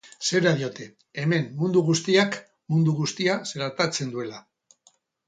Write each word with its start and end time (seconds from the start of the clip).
Zera 0.27 0.51
diote, 0.59 0.85
hemen 1.23 1.43
mundu 1.59 1.83
guztiak 1.89 2.37
mundu 2.77 2.97
guztia 3.01 3.37
zelatatzen 3.51 4.11
duela. 4.17 4.41